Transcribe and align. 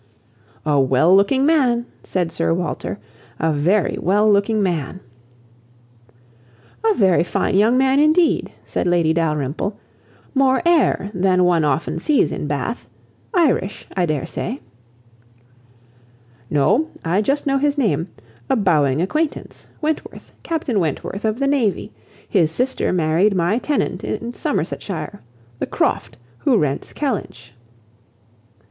"A 0.65 0.79
well 0.81 1.15
looking 1.15 1.45
man," 1.45 1.85
said 2.01 2.31
Sir 2.31 2.55
Walter, 2.55 2.97
"a 3.39 3.53
very 3.53 3.99
well 4.01 4.27
looking 4.27 4.63
man." 4.63 4.99
"A 6.83 6.95
very 6.95 7.23
fine 7.23 7.55
young 7.55 7.77
man 7.77 7.99
indeed!" 7.99 8.51
said 8.65 8.87
Lady 8.87 9.13
Dalrymple. 9.13 9.77
"More 10.33 10.63
air 10.65 11.11
than 11.13 11.43
one 11.43 11.63
often 11.63 11.99
sees 11.99 12.31
in 12.31 12.47
Bath. 12.47 12.89
Irish, 13.35 13.85
I 13.95 14.07
dare 14.07 14.25
say." 14.25 14.59
"No, 16.49 16.89
I 17.05 17.21
just 17.21 17.45
know 17.45 17.59
his 17.59 17.77
name. 17.77 18.07
A 18.49 18.55
bowing 18.55 19.03
acquaintance. 19.03 19.67
Wentworth; 19.81 20.31
Captain 20.41 20.79
Wentworth 20.79 21.25
of 21.25 21.37
the 21.37 21.45
navy. 21.45 21.93
His 22.27 22.51
sister 22.51 22.91
married 22.91 23.35
my 23.35 23.59
tenant 23.59 24.03
in 24.03 24.33
Somersetshire, 24.33 25.21
the 25.59 25.67
Croft, 25.67 26.17
who 26.39 26.57
rents 26.57 26.91
Kellynch." 26.91 27.51